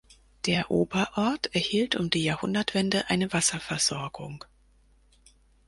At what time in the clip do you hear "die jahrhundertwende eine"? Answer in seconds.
2.09-3.31